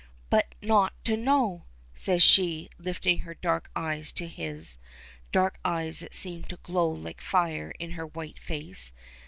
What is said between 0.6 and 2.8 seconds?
not to know!" says she,